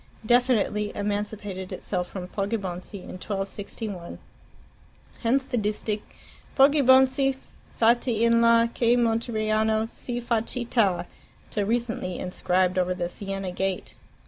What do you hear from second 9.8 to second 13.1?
SI FA CITTA!" till recently enscribed over the